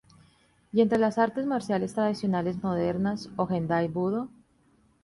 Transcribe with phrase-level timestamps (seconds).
[0.73, 4.29] Y entre las artes marciales tradicionales modernas o gendai budo.